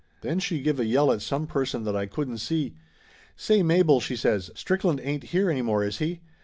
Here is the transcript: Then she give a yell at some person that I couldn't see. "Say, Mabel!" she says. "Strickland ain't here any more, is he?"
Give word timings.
Then 0.21 0.39
she 0.39 0.63
give 0.63 0.79
a 0.79 0.85
yell 0.87 1.11
at 1.11 1.21
some 1.21 1.45
person 1.45 1.83
that 1.83 1.95
I 1.95 2.07
couldn't 2.07 2.39
see. 2.39 2.73
"Say, 3.35 3.61
Mabel!" 3.61 3.99
she 3.99 4.15
says. 4.15 4.49
"Strickland 4.55 4.99
ain't 5.03 5.25
here 5.25 5.47
any 5.51 5.61
more, 5.61 5.83
is 5.83 5.99
he?" 5.99 6.21